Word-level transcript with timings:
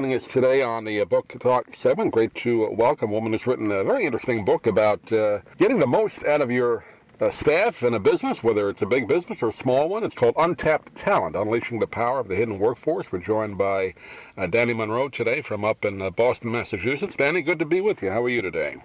joining 0.00 0.16
us 0.16 0.26
today 0.26 0.62
on 0.62 0.86
the 0.86 0.98
uh, 0.98 1.04
Book 1.04 1.28
Talk 1.40 1.74
segment. 1.74 2.14
Great 2.14 2.34
to 2.36 2.70
welcome 2.70 3.10
a 3.10 3.12
woman 3.12 3.32
who's 3.32 3.46
written 3.46 3.70
a 3.70 3.84
very 3.84 4.06
interesting 4.06 4.46
book 4.46 4.66
about 4.66 5.12
uh, 5.12 5.40
getting 5.58 5.78
the 5.78 5.86
most 5.86 6.24
out 6.24 6.40
of 6.40 6.50
your 6.50 6.86
uh, 7.20 7.28
staff 7.28 7.82
in 7.82 7.92
a 7.92 7.98
business, 7.98 8.42
whether 8.42 8.70
it's 8.70 8.80
a 8.80 8.86
big 8.86 9.06
business 9.06 9.42
or 9.42 9.48
a 9.48 9.52
small 9.52 9.90
one. 9.90 10.02
It's 10.02 10.14
called 10.14 10.36
Untapped 10.38 10.96
Talent, 10.96 11.36
Unleashing 11.36 11.80
the 11.80 11.86
Power 11.86 12.18
of 12.18 12.28
the 12.28 12.34
Hidden 12.34 12.58
Workforce. 12.58 13.12
We're 13.12 13.18
joined 13.18 13.58
by 13.58 13.92
uh, 14.38 14.46
Dani 14.46 14.74
Monroe 14.74 15.10
today 15.10 15.42
from 15.42 15.66
up 15.66 15.84
in 15.84 16.00
uh, 16.00 16.08
Boston, 16.08 16.50
Massachusetts. 16.50 17.16
Danny, 17.16 17.42
good 17.42 17.58
to 17.58 17.66
be 17.66 17.82
with 17.82 18.02
you. 18.02 18.10
How 18.10 18.22
are 18.22 18.30
you 18.30 18.40
today? 18.40 18.76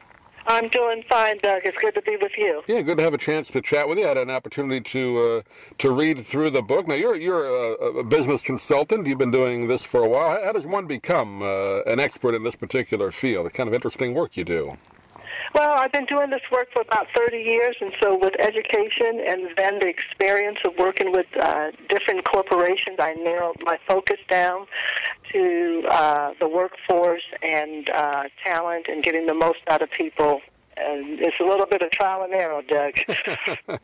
I'm 0.48 0.70
doing 0.70 1.04
fine, 1.10 1.40
Doug. 1.40 1.64
It's 1.66 1.78
good 1.82 1.96
to 1.96 2.02
be 2.02 2.18
with 2.22 2.34
you. 2.38 2.62
Yeah, 2.68 2.82
good 2.82 2.98
to 2.98 3.04
have 3.04 3.14
a 3.14 3.18
chance 3.18 3.50
to 3.50 3.62
chat 3.62 3.90
with 3.90 3.98
you. 3.98 4.06
I 4.06 4.10
had 4.10 4.18
an 4.18 4.30
opportunity 4.30 4.82
to 4.92 5.22
uh, 5.22 5.42
to 5.80 5.92
read 5.92 6.20
through 6.26 6.52
the 6.52 6.62
book. 6.62 6.88
Now, 6.88 6.94
you're 6.94 7.16
you're 7.16 7.46
a, 7.46 8.00
a, 8.00 8.04
business 8.04 8.44
consultant. 8.44 9.08
You've 9.08 9.18
been 9.18 9.32
doing 9.32 9.68
this 9.68 9.84
for 9.84 10.04
a 10.04 10.08
while. 10.08 10.44
How, 10.44 10.52
does 10.52 10.66
one 10.66 10.86
become 10.86 11.42
uh, 11.42 11.82
an 11.84 12.00
expert 12.00 12.36
in 12.36 12.44
this 12.44 12.56
particular 12.56 13.12
field? 13.12 13.48
The 13.48 13.50
kind 13.50 13.68
of 13.68 13.74
interesting 13.74 14.14
work 14.14 14.38
you 14.38 14.44
do. 14.44 14.78
Well, 15.56 15.78
I've 15.78 15.94
been 15.94 16.06
doing 16.06 16.32
this 16.32 16.42
work 16.52 16.68
for 16.74 16.82
about 16.82 17.08
30 17.16 17.38
years, 17.38 17.78
and 17.80 17.94
so 18.04 18.18
with 18.18 18.34
education 18.40 19.22
and 19.26 19.52
then 19.56 19.80
the 19.80 19.88
experience 19.88 20.58
of 20.66 20.74
working 20.78 21.14
with 21.14 21.28
uh, 21.40 21.72
different 21.88 22.26
corporations, 22.26 22.98
I 23.00 23.14
narrowed 23.14 23.56
my 23.64 23.78
focus 23.88 24.18
down 24.30 24.68
to 25.32 25.84
uh, 25.90 26.34
the 26.42 26.50
workforce 26.50 27.24
and 27.42 27.90
uh, 27.90 28.24
talent 28.44 28.88
and 28.90 29.02
getting 29.02 29.28
the 29.28 29.34
most 29.34 29.60
out 29.70 29.82
of 29.82 29.90
people 29.92 30.42
it's 30.78 31.40
a 31.40 31.44
little 31.44 31.66
bit 31.66 31.82
of 31.82 31.92
trial 31.92 32.24
and 32.24 32.34
error, 32.34 32.62
Doug. 32.68 32.94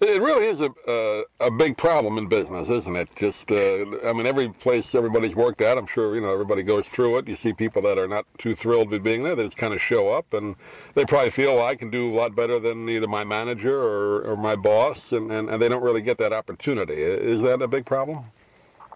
it 0.00 0.22
really 0.22 0.46
is 0.46 0.60
a 0.60 0.70
uh, 0.88 1.22
a 1.46 1.50
big 1.50 1.76
problem 1.76 2.18
in 2.18 2.26
business, 2.26 2.68
isn't 2.68 2.96
it? 2.96 3.08
Just, 3.16 3.50
uh, 3.52 3.84
I 4.06 4.12
mean, 4.12 4.26
every 4.26 4.48
place 4.48 4.94
everybody's 4.94 5.34
worked 5.34 5.60
at, 5.60 5.76
I'm 5.78 5.86
sure 5.86 6.14
you 6.14 6.20
know 6.20 6.32
everybody 6.32 6.62
goes 6.62 6.88
through 6.88 7.18
it. 7.18 7.28
You 7.28 7.36
see 7.36 7.52
people 7.52 7.82
that 7.82 7.98
are 7.98 8.08
not 8.08 8.26
too 8.38 8.54
thrilled 8.54 8.90
with 8.90 9.02
being 9.02 9.22
there, 9.22 9.36
they 9.36 9.44
just 9.44 9.56
kind 9.56 9.74
of 9.74 9.80
show 9.80 10.10
up, 10.10 10.32
and 10.32 10.56
they 10.94 11.04
probably 11.04 11.30
feel 11.30 11.50
well, 11.54 11.64
I 11.64 11.74
can 11.74 11.90
do 11.90 12.12
a 12.12 12.14
lot 12.14 12.34
better 12.34 12.58
than 12.58 12.88
either 12.88 13.06
my 13.06 13.24
manager 13.24 13.76
or, 13.76 14.22
or 14.22 14.36
my 14.36 14.56
boss, 14.56 15.12
and, 15.12 15.30
and, 15.30 15.48
and 15.50 15.60
they 15.60 15.68
don't 15.68 15.82
really 15.82 16.02
get 16.02 16.18
that 16.18 16.32
opportunity. 16.32 16.94
Is 16.94 17.42
that 17.42 17.60
a 17.62 17.68
big 17.68 17.84
problem? 17.84 18.24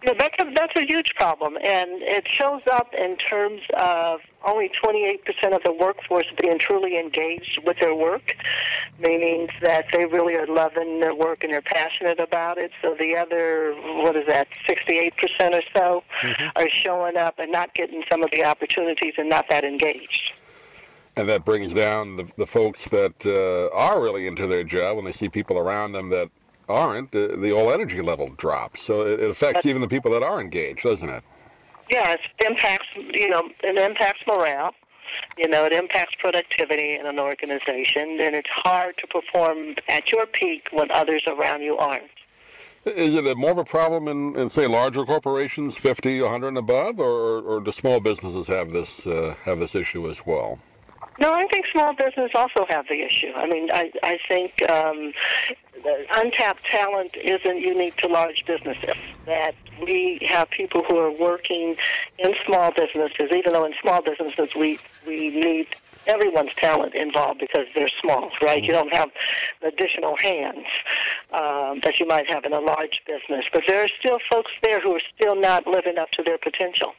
Yeah, 0.05 0.13
that's 0.19 0.37
a, 0.39 0.51
that's 0.53 0.75
a 0.75 0.85
huge 0.85 1.15
problem, 1.15 1.57
and 1.63 1.89
it 2.03 2.27
shows 2.27 2.61
up 2.67 2.93
in 2.93 3.17
terms 3.17 3.63
of 3.75 4.19
only 4.45 4.69
28% 4.69 5.19
of 5.55 5.63
the 5.63 5.73
workforce 5.73 6.27
being 6.39 6.59
truly 6.59 6.99
engaged 6.99 7.59
with 7.65 7.79
their 7.79 7.95
work, 7.95 8.35
meaning 8.99 9.49
that 9.61 9.85
they 9.91 10.05
really 10.05 10.35
are 10.35 10.45
loving 10.45 10.99
their 10.99 11.15
work 11.15 11.43
and 11.43 11.51
they're 11.51 11.61
passionate 11.61 12.19
about 12.19 12.59
it. 12.59 12.71
So 12.83 12.95
the 12.99 13.15
other, 13.15 13.73
what 14.03 14.15
is 14.15 14.27
that, 14.27 14.47
68% 14.69 15.13
or 15.53 15.61
so 15.75 16.03
mm-hmm. 16.21 16.49
are 16.55 16.69
showing 16.69 17.17
up 17.17 17.39
and 17.39 17.51
not 17.51 17.73
getting 17.73 18.03
some 18.09 18.21
of 18.21 18.29
the 18.29 18.43
opportunities 18.43 19.13
and 19.17 19.27
not 19.27 19.45
that 19.49 19.63
engaged. 19.63 20.39
And 21.15 21.27
that 21.29 21.45
brings 21.45 21.73
down 21.73 22.17
the, 22.17 22.27
the 22.37 22.45
folks 22.45 22.89
that 22.89 23.25
uh, 23.25 23.75
are 23.75 24.01
really 24.01 24.27
into 24.27 24.45
their 24.45 24.63
job 24.63 24.97
when 24.97 25.05
they 25.05 25.13
see 25.13 25.29
people 25.29 25.57
around 25.57 25.93
them 25.93 26.09
that 26.09 26.29
aren't, 26.67 27.11
the, 27.11 27.37
the 27.39 27.49
whole 27.49 27.71
energy 27.71 28.01
level 28.01 28.29
drops. 28.29 28.81
So 28.81 29.01
it, 29.01 29.19
it 29.19 29.29
affects 29.29 29.65
even 29.65 29.81
the 29.81 29.87
people 29.87 30.11
that 30.11 30.23
are 30.23 30.39
engaged, 30.39 30.83
doesn't 30.83 31.09
it? 31.09 31.23
Yeah, 31.89 32.13
it 32.13 32.21
impacts, 32.45 32.87
you 32.95 33.29
know, 33.29 33.49
it 33.63 33.77
impacts 33.77 34.21
morale. 34.27 34.73
You 35.37 35.47
know, 35.47 35.65
it 35.65 35.71
impacts 35.71 36.15
productivity 36.15 36.95
in 36.95 37.05
an 37.05 37.19
organization, 37.19 38.17
and 38.19 38.35
it's 38.35 38.49
hard 38.49 38.97
to 38.97 39.07
perform 39.07 39.75
at 39.87 40.11
your 40.11 40.25
peak 40.25 40.67
when 40.71 40.91
others 40.91 41.23
around 41.27 41.61
you 41.61 41.77
aren't. 41.77 42.09
Is 42.85 43.15
it 43.15 43.37
more 43.37 43.51
of 43.51 43.57
a 43.57 43.65
problem 43.65 44.07
in, 44.07 44.37
in 44.37 44.49
say, 44.49 44.67
larger 44.67 45.05
corporations, 45.05 45.75
50, 45.77 46.21
100 46.21 46.47
and 46.49 46.57
above, 46.57 46.99
or, 46.99 47.41
or 47.41 47.59
do 47.59 47.71
small 47.71 47.99
businesses 47.99 48.47
have 48.47 48.71
this 48.71 49.07
uh, 49.07 49.35
have 49.45 49.57
this 49.57 49.73
issue 49.73 50.07
as 50.09 50.23
well? 50.25 50.59
No, 51.19 51.31
I 51.31 51.45
think 51.47 51.65
small 51.67 51.93
business 51.93 52.31
also 52.35 52.65
have 52.69 52.87
the 52.87 53.01
issue. 53.01 53.31
I 53.35 53.47
mean, 53.47 53.69
I 53.71 53.91
I 54.03 54.19
think 54.27 54.69
um, 54.69 55.13
untapped 56.15 56.65
talent 56.65 57.15
isn't 57.15 57.59
unique 57.59 57.95
to 57.97 58.07
large 58.07 58.45
businesses. 58.45 58.97
That 59.25 59.55
we 59.81 60.19
have 60.27 60.49
people 60.49 60.83
who 60.83 60.97
are 60.97 61.11
working 61.11 61.77
in 62.19 62.33
small 62.45 62.71
businesses, 62.71 63.31
even 63.31 63.53
though 63.53 63.65
in 63.65 63.73
small 63.81 64.01
businesses 64.01 64.49
we 64.55 64.79
we 65.07 65.29
need 65.29 65.67
everyone's 66.07 66.53
talent 66.55 66.93
involved 66.93 67.39
because 67.39 67.65
they're 67.73 67.87
small, 68.01 68.29
right? 68.41 68.63
You 68.63 68.73
don't 68.73 68.93
have 68.93 69.09
additional 69.63 70.15
hands 70.17 70.65
um, 71.31 71.79
that 71.83 71.99
you 71.99 72.07
might 72.07 72.29
have 72.29 72.45
in 72.45 72.53
a 72.53 72.59
large 72.59 73.01
business, 73.07 73.45
but 73.51 73.63
there 73.67 73.83
are 73.83 73.87
still 73.87 74.19
folks 74.29 74.51
there 74.61 74.81
who 74.81 74.95
are 74.95 75.01
still 75.15 75.35
not 75.35 75.65
living 75.65 75.97
up 75.97 76.11
to 76.11 76.23
their 76.23 76.37
potential. 76.37 76.93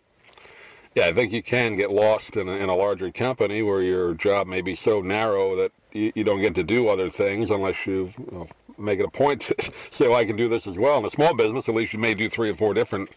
Yeah, 0.97 1.09
I 1.09 1.13
think 1.13 1.31
you 1.31 1.43
can 1.43 1.77
get 1.77 1.93
lost 1.93 2.39
in 2.39 2.49
a, 2.49 2.53
in 2.53 2.71
a 2.71 2.75
larger 2.75 3.13
company 3.13 3.61
where 3.61 3.83
your 3.83 4.15
job 4.15 4.47
may 4.47 4.63
be 4.63 4.75
so 4.75 5.03
narrow 5.03 5.55
that 5.57 5.71
you, 5.93 6.11
you 6.15 6.25
don't 6.25 6.41
get 6.41 6.55
to 6.55 6.63
do 6.63 6.89
other 6.89 7.11
things 7.11 7.51
unless 7.51 7.87
you, 7.87 8.11
you 8.19 8.29
know, 8.33 8.49
make 8.79 8.99
it 8.99 9.05
a 9.05 9.11
point 9.11 9.41
to 9.43 9.73
say, 9.91 10.09
well, 10.09 10.17
I 10.17 10.25
can 10.25 10.37
do 10.37 10.49
this 10.49 10.67
as 10.67 10.79
well. 10.79 10.97
In 10.97 11.05
a 11.05 11.11
small 11.11 11.35
business, 11.35 11.69
at 11.69 11.75
least 11.75 11.93
you 11.93 11.99
may 11.99 12.15
do 12.15 12.31
three 12.31 12.49
or 12.49 12.55
four 12.55 12.73
different 12.73 13.11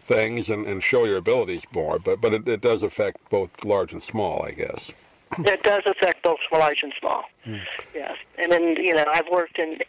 things 0.00 0.48
and, 0.48 0.66
and 0.66 0.82
show 0.82 1.04
your 1.04 1.18
abilities 1.18 1.62
more. 1.74 1.98
But 1.98 2.22
but 2.22 2.32
it, 2.32 2.48
it 2.48 2.62
does 2.62 2.82
affect 2.82 3.18
both 3.28 3.64
large 3.64 3.92
and 3.92 4.02
small, 4.02 4.42
I 4.42 4.52
guess. 4.52 4.92
It 5.40 5.64
does 5.64 5.82
affect 5.84 6.22
both 6.22 6.38
large 6.52 6.84
and 6.84 6.94
small. 6.98 7.24
Mm. 7.44 7.60
Yes, 7.92 8.16
and 8.38 8.50
then 8.50 8.76
you 8.76 8.94
know 8.94 9.04
I've 9.12 9.28
worked 9.28 9.58
in 9.58 9.80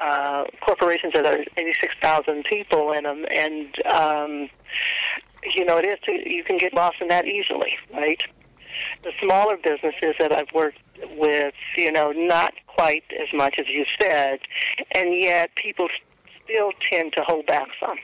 uh, 0.00 0.46
corporations 0.62 1.12
that 1.12 1.26
are 1.26 1.44
86,000 1.56 2.44
people 2.44 2.92
in 2.92 3.04
them, 3.04 3.26
and 3.30 3.84
um, 3.84 4.48
you 5.54 5.64
know, 5.64 5.78
it 5.78 5.86
is 5.86 5.98
you 6.26 6.44
can 6.44 6.58
get 6.58 6.74
lost 6.74 6.96
in 7.00 7.08
that 7.08 7.26
easily, 7.26 7.76
right? 7.92 8.22
The 9.02 9.12
smaller 9.22 9.56
businesses 9.56 10.14
that 10.18 10.32
I've 10.32 10.52
worked 10.52 10.78
with, 11.16 11.54
you 11.76 11.92
know, 11.92 12.12
not 12.12 12.54
quite 12.66 13.04
as 13.20 13.32
much 13.32 13.58
as 13.58 13.68
you 13.68 13.84
said, 14.00 14.40
and 14.92 15.14
yet 15.14 15.54
people 15.54 15.88
still 16.44 16.72
tend 16.80 17.12
to 17.14 17.22
hold 17.22 17.46
back 17.46 17.68
some. 17.80 17.98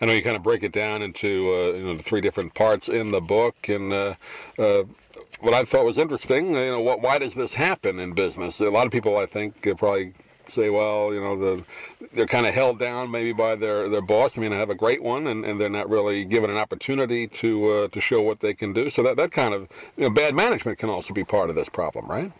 I 0.00 0.06
know 0.06 0.12
you 0.12 0.22
kind 0.22 0.36
of 0.36 0.44
break 0.44 0.62
it 0.62 0.72
down 0.72 1.02
into 1.02 1.52
uh, 1.52 1.76
you 1.76 1.82
know 1.82 1.94
the 1.94 2.02
three 2.02 2.20
different 2.20 2.54
parts 2.54 2.88
in 2.88 3.10
the 3.10 3.20
book, 3.20 3.68
and 3.68 3.92
uh, 3.92 4.14
uh, 4.56 4.84
what 5.40 5.54
I 5.54 5.64
thought 5.64 5.84
was 5.84 5.98
interesting, 5.98 6.52
you 6.52 6.70
know, 6.70 6.80
what, 6.80 7.00
why 7.00 7.18
does 7.18 7.34
this 7.34 7.54
happen 7.54 7.98
in 7.98 8.12
business? 8.12 8.60
A 8.60 8.70
lot 8.70 8.86
of 8.86 8.92
people, 8.92 9.16
I 9.16 9.26
think, 9.26 9.62
probably 9.78 10.14
say, 10.50 10.70
well, 10.70 11.12
you 11.12 11.20
know, 11.20 11.36
the, 11.38 11.64
they're 12.12 12.26
kind 12.26 12.46
of 12.46 12.54
held 12.54 12.78
down 12.78 13.10
maybe 13.10 13.32
by 13.32 13.54
their, 13.54 13.88
their 13.88 14.00
boss. 14.00 14.36
I 14.36 14.40
mean, 14.40 14.52
I 14.52 14.56
have 14.56 14.70
a 14.70 14.74
great 14.74 15.02
one, 15.02 15.26
and, 15.26 15.44
and 15.44 15.60
they're 15.60 15.68
not 15.68 15.88
really 15.88 16.24
given 16.24 16.50
an 16.50 16.56
opportunity 16.56 17.26
to 17.26 17.70
uh, 17.70 17.88
to 17.88 18.00
show 18.00 18.20
what 18.22 18.40
they 18.40 18.54
can 18.54 18.72
do. 18.72 18.90
So 18.90 19.02
that, 19.02 19.16
that 19.16 19.30
kind 19.30 19.54
of 19.54 19.68
you 19.96 20.04
know, 20.04 20.10
bad 20.10 20.34
management 20.34 20.78
can 20.78 20.90
also 20.90 21.14
be 21.14 21.24
part 21.24 21.50
of 21.50 21.56
this 21.56 21.68
problem, 21.68 22.06
right? 22.06 22.32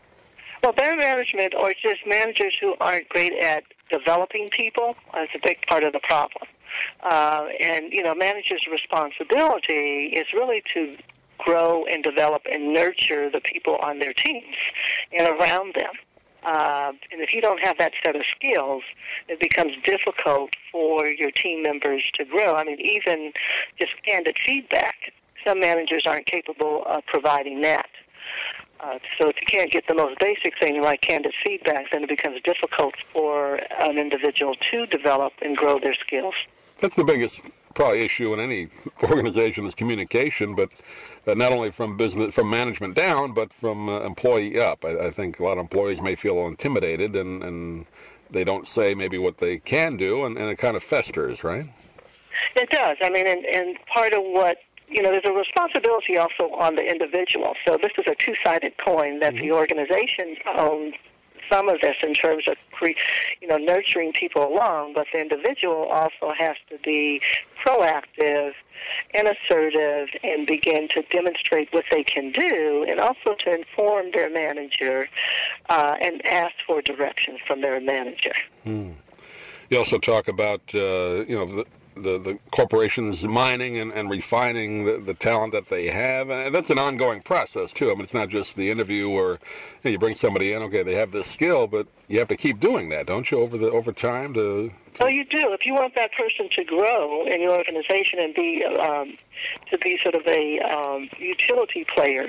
Well, 0.62 0.72
bad 0.72 0.98
management 0.98 1.54
or 1.54 1.72
just 1.72 2.06
managers 2.06 2.58
who 2.60 2.74
aren't 2.80 3.08
great 3.08 3.32
at 3.34 3.64
developing 3.90 4.48
people 4.50 4.96
is 5.20 5.28
a 5.34 5.38
big 5.42 5.64
part 5.66 5.84
of 5.84 5.92
the 5.92 6.00
problem. 6.00 6.44
Uh, 7.02 7.46
and, 7.60 7.92
you 7.92 8.02
know, 8.02 8.14
managers' 8.14 8.66
responsibility 8.70 10.06
is 10.06 10.32
really 10.32 10.62
to 10.74 10.96
grow 11.38 11.84
and 11.86 12.02
develop 12.02 12.42
and 12.50 12.72
nurture 12.72 13.30
the 13.30 13.40
people 13.40 13.76
on 13.76 14.00
their 14.00 14.12
teams 14.12 14.56
and 15.12 15.28
around 15.28 15.74
them. 15.74 15.92
Uh, 16.48 16.92
and 17.12 17.20
if 17.20 17.34
you 17.34 17.42
don't 17.42 17.60
have 17.60 17.76
that 17.76 17.92
set 18.02 18.16
of 18.16 18.22
skills, 18.24 18.82
it 19.28 19.38
becomes 19.38 19.72
difficult 19.84 20.48
for 20.72 21.06
your 21.06 21.30
team 21.30 21.62
members 21.62 22.02
to 22.14 22.24
grow. 22.24 22.54
I 22.54 22.64
mean, 22.64 22.80
even 22.80 23.32
just 23.78 23.92
candid 24.02 24.38
feedback, 24.38 25.12
some 25.46 25.60
managers 25.60 26.06
aren't 26.06 26.24
capable 26.24 26.84
of 26.86 27.04
providing 27.04 27.60
that. 27.60 27.90
Uh, 28.80 28.98
so 29.18 29.28
if 29.28 29.38
you 29.42 29.46
can't 29.46 29.70
get 29.70 29.86
the 29.88 29.94
most 29.94 30.18
basic 30.20 30.58
thing 30.58 30.80
like 30.80 31.02
candid 31.02 31.34
feedback, 31.44 31.90
then 31.92 32.04
it 32.04 32.08
becomes 32.08 32.40
difficult 32.42 32.94
for 33.12 33.58
an 33.78 33.98
individual 33.98 34.54
to 34.54 34.86
develop 34.86 35.34
and 35.42 35.54
grow 35.54 35.78
their 35.78 35.94
skills. 35.94 36.34
That's 36.80 36.96
the 36.96 37.04
biggest 37.04 37.42
probably 37.78 38.00
issue 38.00 38.34
in 38.34 38.40
any 38.40 38.66
organization 39.04 39.64
is 39.64 39.72
communication, 39.72 40.56
but 40.56 40.68
uh, 41.28 41.34
not 41.34 41.52
only 41.52 41.70
from 41.70 41.96
business 41.96 42.34
from 42.34 42.50
management 42.50 42.96
down, 42.96 43.32
but 43.32 43.52
from 43.52 43.88
uh, 43.88 44.00
employee 44.00 44.58
up. 44.58 44.84
I, 44.84 45.06
I, 45.06 45.10
think 45.12 45.38
a 45.38 45.44
lot 45.44 45.52
of 45.52 45.58
employees 45.58 46.00
may 46.00 46.16
feel 46.16 46.48
intimidated 46.48 47.14
and, 47.14 47.40
and 47.40 47.86
they 48.30 48.42
don't 48.42 48.66
say 48.66 48.94
maybe 48.94 49.16
what 49.16 49.38
they 49.38 49.58
can 49.58 49.96
do, 49.96 50.24
and, 50.24 50.36
and 50.36 50.50
it 50.50 50.56
kind 50.56 50.76
of 50.76 50.82
festers, 50.82 51.44
right? 51.44 51.66
It 52.56 52.68
does. 52.70 52.96
I 53.00 53.10
mean, 53.10 53.28
and, 53.28 53.44
and 53.44 53.78
part 53.86 54.12
of 54.12 54.24
what 54.24 54.58
you 54.88 55.00
know, 55.02 55.10
there's 55.10 55.24
a 55.26 55.32
responsibility 55.32 56.16
also 56.16 56.50
on 56.58 56.74
the 56.74 56.82
individual. 56.82 57.54
So 57.64 57.78
this 57.80 57.92
is 57.98 58.06
a 58.08 58.14
two-sided 58.14 58.72
coin 58.78 59.20
that 59.20 59.34
mm-hmm. 59.34 59.48
the 59.48 59.52
organization 59.52 60.34
owns 60.56 60.94
some 61.50 61.68
of 61.68 61.80
this 61.80 61.96
in 62.02 62.14
terms 62.14 62.48
of 62.48 62.56
cre- 62.72 62.98
you 63.40 63.48
know 63.48 63.56
nurturing 63.56 64.12
people 64.12 64.46
along, 64.46 64.94
but 64.94 65.06
the 65.12 65.20
individual 65.20 65.84
also 65.84 66.32
has 66.36 66.56
to 66.70 66.78
be 66.78 67.20
proactive 67.64 68.52
and 69.14 69.28
assertive 69.28 70.08
and 70.22 70.46
begin 70.46 70.88
to 70.88 71.02
demonstrate 71.10 71.72
what 71.72 71.84
they 71.90 72.04
can 72.04 72.30
do, 72.32 72.84
and 72.88 73.00
also 73.00 73.34
to 73.38 73.54
inform 73.54 74.10
their 74.12 74.30
manager 74.30 75.08
uh, 75.68 75.96
and 76.00 76.24
ask 76.26 76.54
for 76.66 76.80
directions 76.82 77.38
from 77.46 77.60
their 77.60 77.80
manager. 77.80 78.34
Hmm. 78.64 78.92
You 79.70 79.78
also 79.78 79.98
talk 79.98 80.28
about 80.28 80.62
uh, 80.74 81.24
you 81.26 81.36
know 81.36 81.46
the, 81.46 81.64
the, 82.02 82.18
the 82.18 82.38
corporations 82.50 83.24
mining 83.24 83.78
and, 83.78 83.92
and 83.92 84.10
refining 84.10 84.84
the, 84.84 84.98
the 84.98 85.14
talent 85.14 85.52
that 85.52 85.68
they 85.68 85.88
have. 85.88 86.30
And 86.30 86.54
that's 86.54 86.70
an 86.70 86.78
ongoing 86.78 87.22
process, 87.22 87.72
too. 87.72 87.90
I 87.90 87.94
mean, 87.94 88.02
it's 88.02 88.14
not 88.14 88.28
just 88.28 88.56
the 88.56 88.70
interview 88.70 89.08
where 89.08 89.32
you, 89.32 89.38
know, 89.84 89.90
you 89.92 89.98
bring 89.98 90.14
somebody 90.14 90.52
in, 90.52 90.62
okay, 90.62 90.82
they 90.82 90.94
have 90.94 91.12
this 91.12 91.26
skill, 91.26 91.66
but 91.66 91.86
you 92.08 92.18
have 92.18 92.28
to 92.28 92.36
keep 92.36 92.60
doing 92.60 92.88
that, 92.90 93.06
don't 93.06 93.30
you, 93.30 93.38
over 93.38 93.56
the 93.58 93.70
over 93.70 93.92
time 93.92 94.34
to 94.34 94.72
well, 95.00 95.10
you 95.10 95.24
do. 95.24 95.52
If 95.52 95.64
you 95.64 95.74
want 95.74 95.94
that 95.94 96.10
person 96.12 96.48
to 96.50 96.64
grow 96.64 97.24
in 97.26 97.40
your 97.40 97.56
organization 97.56 98.18
and 98.18 98.34
be 98.34 98.64
um, 98.64 99.12
to 99.70 99.78
be 99.78 99.96
sort 100.02 100.16
of 100.16 100.26
a 100.26 100.58
um, 100.58 101.08
utility 101.20 101.84
player, 101.84 102.28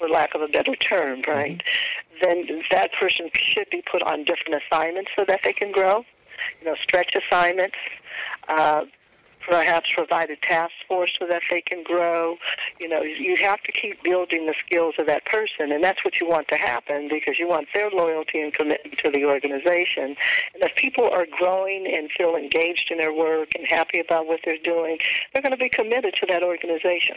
for 0.00 0.08
lack 0.08 0.34
of 0.34 0.40
a 0.40 0.48
better 0.48 0.74
term, 0.74 1.22
right? 1.28 1.62
Mm-hmm. 1.62 2.48
Then 2.48 2.62
that 2.70 2.92
person 2.94 3.30
should 3.34 3.68
be 3.70 3.82
put 3.82 4.02
on 4.02 4.24
different 4.24 4.62
assignments 4.62 5.10
so 5.16 5.24
that 5.26 5.40
they 5.44 5.52
can 5.52 5.70
grow. 5.70 6.04
You 6.60 6.68
know, 6.68 6.74
stretch 6.76 7.14
assignments. 7.14 7.76
Uh, 8.48 8.84
perhaps 9.48 9.90
provide 9.92 10.30
a 10.30 10.36
task 10.36 10.72
force 10.86 11.12
so 11.18 11.26
that 11.26 11.42
they 11.50 11.60
can 11.60 11.82
grow. 11.82 12.36
You 12.78 12.88
know, 12.88 13.02
you 13.02 13.36
have 13.42 13.62
to 13.62 13.72
keep 13.72 14.02
building 14.02 14.46
the 14.46 14.54
skills 14.64 14.94
of 14.98 15.06
that 15.06 15.24
person, 15.24 15.72
and 15.72 15.82
that's 15.82 16.04
what 16.04 16.20
you 16.20 16.28
want 16.28 16.48
to 16.48 16.56
happen 16.56 17.08
because 17.08 17.38
you 17.38 17.48
want 17.48 17.68
their 17.74 17.90
loyalty 17.90 18.40
and 18.40 18.52
commitment 18.52 18.98
to 18.98 19.10
the 19.10 19.24
organization. 19.24 20.16
And 20.54 20.62
if 20.62 20.74
people 20.76 21.08
are 21.10 21.26
growing 21.38 21.86
and 21.86 22.10
feel 22.10 22.36
engaged 22.36 22.90
in 22.90 22.98
their 22.98 23.12
work 23.12 23.48
and 23.56 23.66
happy 23.66 23.98
about 24.00 24.26
what 24.26 24.40
they're 24.44 24.58
doing, 24.62 24.98
they're 25.32 25.42
going 25.42 25.52
to 25.52 25.58
be 25.58 25.68
committed 25.68 26.14
to 26.14 26.26
that 26.26 26.42
organization. 26.42 27.16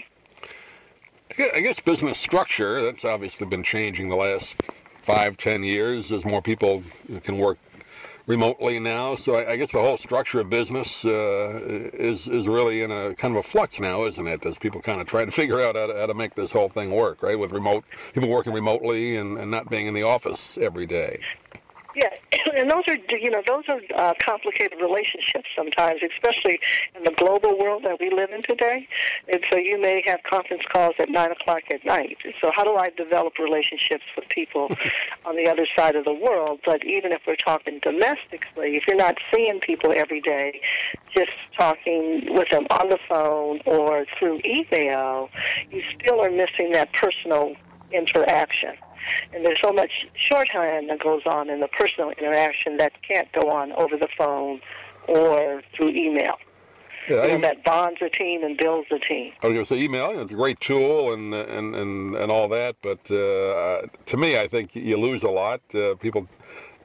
I 1.38 1.62
guess 1.62 1.80
business 1.80 2.20
structure, 2.20 2.84
that's 2.84 3.04
obviously 3.04 3.48
been 3.48 3.64
changing 3.64 4.10
the 4.10 4.16
last 4.16 4.62
five, 5.02 5.36
ten 5.36 5.64
years 5.64 6.12
as 6.12 6.24
more 6.24 6.42
people 6.42 6.84
can 7.24 7.38
work 7.38 7.58
remotely 8.26 8.80
now. 8.80 9.16
So 9.16 9.36
I, 9.36 9.52
I, 9.52 9.56
guess 9.56 9.72
the 9.72 9.82
whole 9.82 9.98
structure 9.98 10.40
of 10.40 10.50
business 10.50 11.04
uh, 11.06 11.60
is 11.94 12.28
is 12.28 12.48
really 12.48 12.82
in 12.82 12.92
a 12.92 13.14
kind 13.16 13.36
of 13.36 13.40
a 13.40 13.48
flux 13.48 13.80
now, 13.80 14.06
isn't 14.06 14.28
it? 14.28 14.46
As 14.46 14.58
people 14.58 14.82
kind 14.82 15.02
of 15.02 15.08
try 15.08 15.26
to 15.26 15.32
figure 15.42 15.62
out 15.62 15.76
how 15.76 15.88
to, 15.88 15.94
how 15.94 16.06
to 16.06 16.14
make 16.14 16.36
this 16.36 16.52
whole 16.52 16.70
thing 16.70 16.92
work, 16.92 17.22
right? 17.22 17.38
With 17.38 17.52
remote 17.52 17.86
people 18.14 18.30
working 18.30 18.54
remotely 18.54 19.18
and, 19.18 19.38
and 19.38 19.52
not 19.52 19.70
being 19.70 19.88
in 19.88 19.94
the 19.94 20.04
office 20.04 20.58
every 20.58 20.86
day. 20.86 21.20
Yeah, 21.96 22.10
and 22.56 22.70
those 22.70 22.84
are 22.88 22.98
you 23.16 23.30
know 23.30 23.44
those 23.48 23.64
are 23.68 23.80
uh, 23.96 24.14
complicated 24.20 24.80
relationships 24.82 25.48
sometimes, 25.56 26.02
especially 26.02 26.60
in 26.96 27.04
the 27.04 27.12
global 27.12 27.58
world 27.58 27.84
that 27.84 28.00
we 28.00 28.10
live 28.10 28.32
in 28.32 28.42
today. 28.42 28.88
And 29.32 29.44
so 29.52 29.58
you 29.58 29.80
may 29.80 30.02
have 30.06 30.24
conference 30.24 30.64
calls 30.72 30.96
at 31.00 31.10
nine 31.10 31.32
o'clock 31.32 31.64
at 31.72 31.86
night. 31.86 32.18
So 32.42 32.52
how 32.54 32.64
do 32.64 32.76
I 32.76 32.90
develop 32.92 33.38
relationships 33.38 34.04
with 34.16 34.28
people 34.30 34.76
on 35.26 35.36
the 35.36 35.48
other 35.48 35.66
side 35.76 35.96
of 35.96 36.06
the 36.06 36.14
world? 36.14 36.62
But 36.66 36.84
even 36.86 37.12
if 37.12 37.22
we're 37.28 37.36
talking 37.36 37.80
domestically, 37.80 38.76
if 38.76 38.88
you're 38.88 38.98
not 38.98 39.18
seeing 39.34 39.60
people 39.60 39.92
every 39.96 40.22
day, 40.22 40.62
just 41.16 41.32
talking 41.56 42.34
with 42.34 42.50
them 42.50 42.66
on 42.72 42.90
the 42.90 43.00
phone 43.08 43.62
or 43.66 44.06
through 44.18 44.42
email, 44.46 45.30
you 45.72 45.84
still 46.00 46.22
are 46.22 46.32
missing 46.32 46.72
that 46.72 46.92
personal 46.94 47.56
interaction. 47.92 48.74
And 49.34 49.46
there's 49.46 49.60
so 49.62 49.72
much 49.72 50.08
shorthand 50.16 50.90
that 50.90 51.00
goes 51.00 51.22
on 51.26 51.50
in 51.50 51.60
the 51.60 51.68
personal 51.68 52.12
interaction 52.12 52.78
that 52.78 52.94
can't 53.08 53.32
go 53.34 53.50
on 53.50 53.72
over 53.74 53.98
the 53.98 54.08
phone 54.18 54.62
or 55.08 55.62
through 55.76 55.90
email. 55.90 56.38
Yeah, 57.10 57.26
you 57.26 57.34
know, 57.34 57.42
that 57.42 57.66
bonds 57.66 58.02
a 58.02 58.10
team 58.10 58.44
and 58.44 58.56
builds 58.58 58.88
a 58.92 59.00
team. 59.00 59.34
I 59.44 59.48
was 59.48 59.54
going 59.54 59.66
to 59.66 59.66
say 59.66 59.80
email. 59.80 60.18
It's 60.22 60.32
a 60.32 60.36
great 60.36 60.60
tool 60.62 61.14
and 61.14 61.34
and 61.34 61.76
and, 61.76 62.16
and 62.16 62.32
all 62.32 62.48
that, 62.48 62.78
but 62.82 63.00
uh, 63.12 63.88
to 64.06 64.18
me, 64.18 64.40
I 64.40 64.48
think 64.48 64.74
you 64.74 64.96
lose 64.98 65.24
a 65.24 65.30
lot. 65.30 65.60
Uh, 65.76 65.96
people 65.96 66.30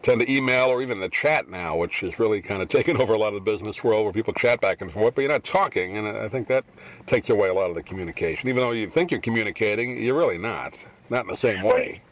tend 0.03 0.21
to 0.21 0.33
email 0.33 0.67
or 0.67 0.83
even 0.83 1.01
the 1.01 1.09
chat 1.09 1.49
now, 1.49 1.77
which 1.77 2.03
is 2.03 2.19
really 2.19 2.41
kind 2.41 2.63
of 2.63 2.69
taken 2.69 2.97
over 3.01 3.15
a 3.15 3.19
lot 3.19 3.29
of 3.29 3.35
the 3.35 3.41
business 3.41 3.83
world 3.83 4.05
where 4.05 4.13
people 4.13 4.35
chat 4.35 4.61
back 4.61 4.81
and 4.81 4.91
forth, 4.91 5.15
but 5.15 5.23
you're 5.23 5.31
not 5.31 5.45
talking, 5.45 5.97
and 5.97 6.09
I 6.09 6.29
think 6.29 6.49
that 6.49 6.65
takes 7.07 7.31
away 7.31 7.49
a 7.49 7.55
lot 7.55 7.69
of 7.69 7.75
the 7.75 7.83
communication. 7.83 8.49
Even 8.49 8.61
though 8.63 8.73
you 8.73 8.89
think 8.89 9.11
you're 9.11 9.21
communicating, 9.21 10.03
you're 10.03 10.17
really 10.17 10.39
not. 10.39 10.75
Not 11.11 11.23
in 11.23 11.29
the 11.29 11.37
same 11.37 11.63
way. 11.63 12.03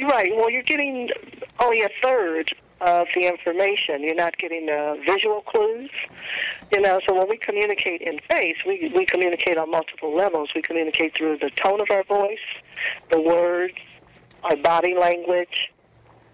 Right. 0.00 0.30
Well, 0.34 0.50
you're 0.50 0.62
getting 0.62 1.10
only 1.60 1.82
a 1.82 1.90
third 2.02 2.52
of 2.80 3.06
the 3.14 3.26
information. 3.26 4.02
You're 4.02 4.14
not 4.14 4.36
getting 4.38 4.66
the 4.66 5.00
visual 5.06 5.42
clues. 5.42 5.90
You 6.72 6.80
know, 6.80 7.00
so 7.06 7.14
when 7.14 7.28
we 7.28 7.36
communicate 7.36 8.02
in 8.02 8.18
face, 8.30 8.56
we, 8.66 8.90
we 8.94 9.06
communicate 9.06 9.58
on 9.58 9.70
multiple 9.70 10.14
levels. 10.14 10.50
We 10.54 10.62
communicate 10.62 11.16
through 11.16 11.38
the 11.38 11.50
tone 11.50 11.80
of 11.80 11.90
our 11.90 12.02
voice, 12.02 12.38
the 13.10 13.20
words, 13.20 13.74
our 14.42 14.56
body 14.56 14.94
language, 14.94 15.70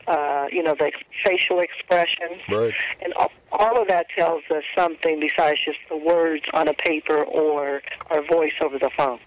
uh, 0.06 0.46
you 0.50 0.62
know, 0.62 0.75
the 0.78 0.90
facial 1.25 1.61
expressions. 1.61 2.40
Right. 2.49 2.75
And 3.02 3.12
all, 3.14 3.31
all 3.52 3.82
of 3.82 3.88
that 3.88 4.06
tells 4.16 4.43
us 4.50 4.64
something 4.75 5.20
besides 5.20 5.61
just 5.61 5.78
the 5.90 5.96
words 5.96 6.44
on 6.54 6.69
a 6.69 6.75
paper 6.75 7.22
or 7.25 7.82
our 8.11 8.22
voice 8.22 8.54
over 8.62 8.78
the 8.78 8.90
phone. 8.96 9.19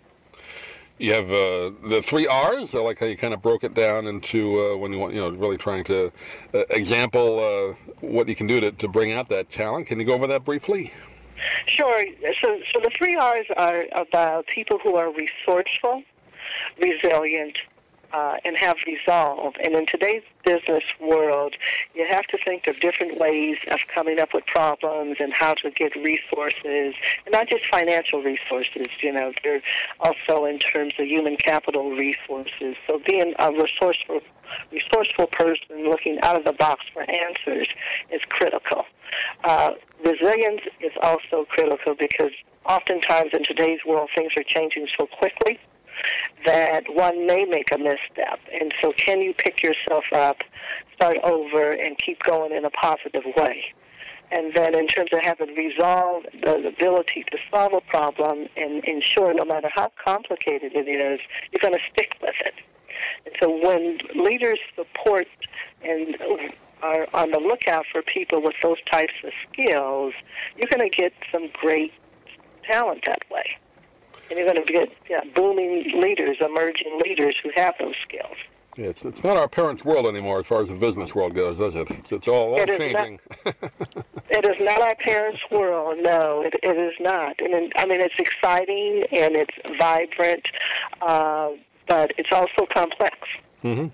You 1.02 1.16
have 1.16 1.32
uh, 1.32 1.72
the 1.90 2.04
three 2.04 2.28
R's. 2.28 2.76
I 2.76 2.80
like 2.80 3.00
how 3.00 3.08
you 3.08 3.18
kind 3.18 3.34
of 3.34 3.42
broke 3.42 3.64
it 3.64 3.74
down 3.74 4.06
into 4.06 4.62
uh, 4.62 4.78
when 4.78 4.94
you 4.94 5.00
want, 5.00 5.16
you 5.16 5.20
know, 5.20 5.30
really 5.30 5.58
trying 5.58 5.84
to 5.86 6.12
uh, 6.54 6.60
example 6.70 7.40
uh, 7.40 7.92
what 8.02 8.28
you 8.28 8.36
can 8.36 8.46
do 8.46 8.60
to, 8.60 8.72
to 8.74 8.88
bring 8.88 9.12
out 9.12 9.28
that 9.30 9.50
talent. 9.50 9.88
Can 9.88 10.00
you 10.00 10.06
go 10.06 10.14
over 10.14 10.28
that 10.28 10.46
briefly? 10.46 10.94
Sure. 11.66 12.06
So, 12.40 12.60
so 12.72 12.80
the 12.84 12.92
three 12.96 13.16
R's 13.16 13.48
are 13.58 13.86
about 13.94 14.46
people 14.46 14.78
who 14.84 14.94
are 14.94 15.12
resourceful, 15.12 16.04
resilient, 16.80 17.58
uh, 18.14 18.38
and 18.46 18.58
have 18.58 18.78
resolve. 18.86 19.54
And 19.64 19.76
in 19.76 19.86
today's 19.86 20.24
business 20.46 20.84
world, 21.00 21.56
you 21.94 22.06
have 22.08 22.26
to 22.28 22.38
think 22.44 22.68
of 22.68 22.80
different 22.80 23.20
ways 23.20 23.58
of 23.72 23.80
coming 23.94 24.20
up 24.20 24.34
with 24.34 24.46
problems 24.46 25.18
and 25.20 25.34
how 25.34 25.54
to 25.56 25.72
get 25.72 25.96
resources, 25.96 26.96
and 27.26 27.32
not 27.32 27.48
just 27.48 27.66
financial 27.68 28.22
resources. 28.22 28.88
You 29.02 29.14
know, 29.14 29.32
they're 29.44 29.62
also 30.00 30.46
in 30.46 30.60
terms 30.60 30.94
of 31.00 31.06
human 31.06 31.38
capital 31.38 31.92
resources. 31.92 32.76
So 32.88 33.02
being 33.06 33.34
a 33.40 33.52
resourceful 33.52 34.22
resourceful 34.72 35.28
person 35.28 35.90
looking 35.90 36.20
out 36.24 36.38
of 36.38 36.44
the 36.44 36.52
box 36.52 36.84
for 36.94 37.10
answers 37.10 37.68
is 38.12 38.22
critical. 38.30 38.84
Uh, 39.46 39.72
resilience 40.06 40.62
is 40.82 40.92
also 41.02 41.46
critical 41.50 41.96
because 41.98 42.32
oftentimes 42.66 43.32
in 43.34 43.44
today's 43.44 43.80
world 43.86 44.10
things 44.14 44.34
are 44.36 44.44
changing 44.44 44.88
so 44.98 45.06
quickly 45.06 45.58
that 46.46 46.84
one 46.90 47.28
may 47.28 47.46
make 47.46 47.72
a 47.74 47.78
misstep. 47.78 48.40
And 48.60 48.74
so, 48.82 48.94
can 48.94 49.22
you 49.22 49.34
pick 49.34 49.64
yourself 49.64 50.06
up, 50.14 50.44
start 50.96 51.18
over, 51.24 51.72
and 51.72 51.98
keep 51.98 52.22
going 52.24 52.52
in 52.52 52.66
a 52.66 52.70
positive 52.70 53.24
way? 53.36 53.74
And 54.32 54.54
then, 54.56 54.76
in 54.76 54.88
terms 54.88 55.10
of 55.12 55.20
having 55.20 55.54
resolve, 55.56 56.24
the 56.42 56.68
ability 56.68 57.26
to 57.32 57.38
solve 57.52 57.74
a 57.74 57.82
problem 57.82 58.48
and 58.56 58.84
ensure 58.86 59.34
no 59.34 59.44
matter 59.44 59.70
how 59.74 59.92
complicated 60.04 60.72
it 60.74 60.88
is, 60.88 61.20
you're 61.52 61.62
going 61.62 61.74
to 61.74 61.92
stick 61.92 62.16
with 62.22 62.36
it. 62.40 62.54
And 63.26 63.36
so, 63.40 63.50
when 63.50 64.00
leaders 64.16 64.60
support 64.76 65.28
and 65.84 66.16
are 66.82 67.08
on 67.14 67.32
the 67.32 67.40
lookout 67.40 67.86
for 67.92 68.02
people 68.02 68.42
with 68.42 68.56
those 68.64 68.82
types 68.90 69.14
of 69.24 69.32
skills, 69.52 70.14
you're 70.58 70.70
going 70.70 70.90
to 70.90 70.96
get 70.96 71.14
some 71.32 71.50
great 71.54 71.94
talent 72.64 73.04
that 73.06 73.22
way 73.30 73.58
and 74.32 74.40
you're 74.40 74.52
going 74.52 74.66
to 74.66 74.74
get 74.74 74.92
yeah, 75.10 75.22
booming 75.36 76.02
leaders, 76.02 76.38
emerging 76.40 77.00
leaders 77.04 77.36
who 77.44 77.52
have 77.56 77.76
those 77.80 77.96
skills. 78.02 78.38
Yeah, 78.78 78.86
it's, 78.86 79.04
it's 79.04 79.24
not 79.24 79.36
our 79.36 79.50
parents' 79.50 79.84
world 79.84 80.06
anymore 80.06 80.40
as 80.40 80.48
far 80.48 80.62
as 80.62 80.70
the 80.70 80.76
business 80.76 81.14
world 81.14 81.36
goes, 81.36 81.60
is 81.60 81.76
it? 81.76 81.92
It's, 81.92 82.12
it's 82.14 82.28
all, 82.30 82.54
all 82.54 82.60
it 82.62 82.78
changing. 82.78 83.20
Not, 83.46 83.56
it 84.30 84.46
is 84.46 84.66
not 84.66 84.82
our 84.82 84.96
parents' 84.96 85.44
world. 85.52 85.98
No, 86.00 86.42
it, 86.42 86.54
it 86.64 86.78
is 86.78 86.94
not. 87.02 87.42
And 87.42 87.74
I 87.76 87.86
mean, 87.86 88.00
it's 88.00 88.18
exciting 88.18 89.04
and 89.12 89.36
it's 89.36 89.54
vibrant, 89.78 90.48
uh, 91.02 91.50
but 91.88 92.14
it's 92.18 92.32
also 92.32 92.66
complex. 92.66 93.18
Mm-hmm. 93.62 93.88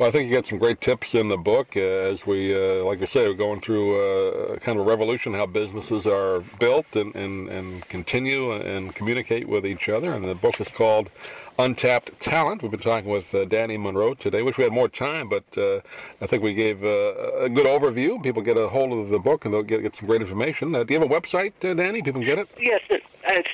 Well, 0.00 0.08
I 0.08 0.12
think 0.12 0.30
you 0.30 0.34
got 0.34 0.46
some 0.46 0.56
great 0.56 0.80
tips 0.80 1.14
in 1.14 1.28
the 1.28 1.36
book 1.36 1.76
uh, 1.76 1.80
as 1.80 2.26
we, 2.26 2.54
uh, 2.54 2.82
like 2.86 3.02
I 3.02 3.04
say, 3.04 3.28
we're 3.28 3.34
going 3.34 3.60
through 3.60 4.00
uh, 4.00 4.56
kind 4.56 4.80
of 4.80 4.86
a 4.86 4.88
revolution 4.88 5.34
how 5.34 5.44
businesses 5.44 6.06
are 6.06 6.40
built 6.58 6.96
and, 6.96 7.14
and, 7.14 7.50
and 7.50 7.86
continue 7.86 8.50
and 8.50 8.94
communicate 8.94 9.46
with 9.46 9.66
each 9.66 9.90
other. 9.90 10.14
And 10.14 10.24
the 10.24 10.34
book 10.34 10.58
is 10.58 10.70
called 10.70 11.10
Untapped 11.58 12.18
Talent. 12.18 12.62
We've 12.62 12.70
been 12.70 12.80
talking 12.80 13.10
with 13.10 13.34
uh, 13.34 13.44
Dani 13.44 13.78
Monroe 13.78 14.14
today. 14.14 14.40
Wish 14.40 14.56
we 14.56 14.64
had 14.64 14.72
more 14.72 14.88
time, 14.88 15.28
but 15.28 15.44
uh, 15.58 15.80
I 16.22 16.26
think 16.26 16.42
we 16.42 16.54
gave 16.54 16.82
uh, 16.82 17.44
a 17.44 17.50
good 17.50 17.66
overview. 17.66 18.22
People 18.22 18.40
get 18.40 18.56
a 18.56 18.68
hold 18.68 18.98
of 18.98 19.10
the 19.10 19.18
book 19.18 19.44
and 19.44 19.52
they'll 19.52 19.62
get, 19.62 19.82
get 19.82 19.96
some 19.96 20.08
great 20.08 20.22
information. 20.22 20.72
do 20.72 20.82
you 20.88 20.98
have 20.98 21.10
a 21.10 21.14
website, 21.14 21.52
Danny? 21.60 22.00
People 22.00 22.22
can 22.22 22.24
get 22.30 22.38
it? 22.38 22.48
Yes, 22.58 22.80
it's 22.88 23.04